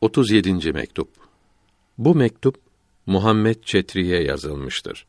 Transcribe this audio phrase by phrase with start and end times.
[0.00, 0.72] 37.
[0.72, 1.08] mektup.
[1.98, 2.56] Bu mektup
[3.06, 5.06] Muhammed Çetri'ye yazılmıştır.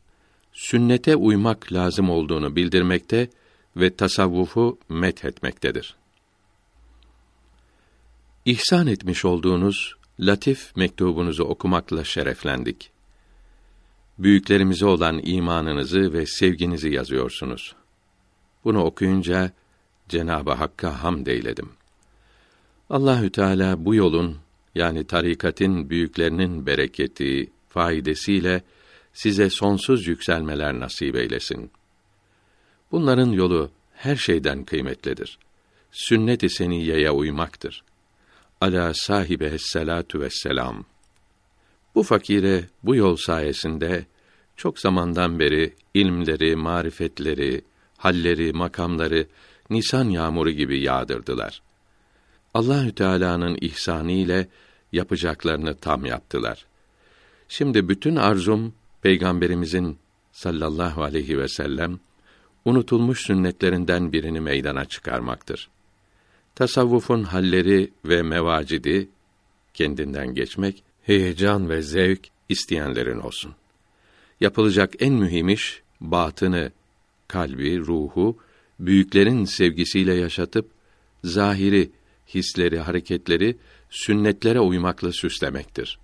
[0.52, 3.30] Sünnete uymak lazım olduğunu bildirmekte
[3.76, 5.96] ve tasavvufu methetmektedir.
[8.44, 12.90] İhsan etmiş olduğunuz latif mektubunuzu okumakla şereflendik.
[14.18, 17.74] Büyüklerimize olan imanınızı ve sevginizi yazıyorsunuz.
[18.64, 19.52] Bunu okuyunca
[20.08, 21.70] Cenabı Hakk'a hamd eyledim.
[22.90, 24.41] Allahü Teala bu yolun
[24.74, 28.62] yani tarikatin büyüklerinin bereketi, faidesiyle
[29.12, 31.70] size sonsuz yükselmeler nasip eylesin.
[32.92, 35.38] Bunların yolu her şeyden kıymetlidir.
[35.90, 37.84] Sünnet-i seniyeye uymaktır.
[38.60, 40.84] Ala sahibe salatu vesselam.
[41.94, 44.06] Bu fakire bu yol sayesinde
[44.56, 47.64] çok zamandan beri ilmleri, marifetleri,
[47.96, 49.26] halleri, makamları
[49.70, 51.62] nisan yağmuru gibi yağdırdılar.
[52.54, 54.48] Allahü Teala'nın ihsanı ile
[54.92, 56.66] yapacaklarını tam yaptılar.
[57.48, 59.98] Şimdi bütün arzum peygamberimizin
[60.32, 62.00] sallallahu aleyhi ve sellem
[62.64, 65.70] unutulmuş sünnetlerinden birini meydana çıkarmaktır.
[66.54, 69.08] Tasavvufun halleri ve mevacidi
[69.74, 73.54] kendinden geçmek, heyecan ve zevk isteyenlerin olsun.
[74.40, 76.72] Yapılacak en mühim iş batını,
[77.28, 78.38] kalbi, ruhu
[78.80, 80.70] büyüklerin sevgisiyle yaşatıp
[81.24, 81.90] zahiri
[82.34, 83.56] hisleri, hareketleri
[83.90, 85.98] sünnetlere uymakla süslemektir.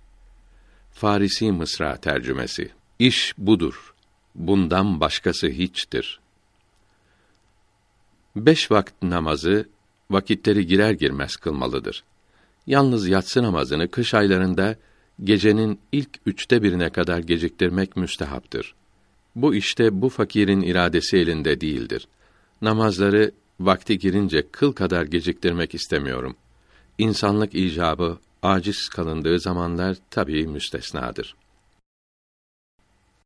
[0.91, 2.71] Farisi Mısra tercümesi.
[2.99, 3.93] İş budur.
[4.35, 6.19] Bundan başkası hiçtir.
[8.35, 9.69] Beş vakit namazı
[10.11, 12.03] vakitleri girer girmez kılmalıdır.
[12.67, 14.75] Yalnız yatsı namazını kış aylarında
[15.23, 18.75] gecenin ilk üçte birine kadar geciktirmek müstehaptır.
[19.35, 22.07] Bu işte bu fakirin iradesi elinde değildir.
[22.61, 26.35] Namazları vakti girince kıl kadar geciktirmek istemiyorum.
[26.97, 31.35] İnsanlık icabı aciz kalındığı zamanlar tabii müstesnadır.